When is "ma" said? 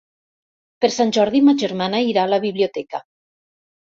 1.49-1.55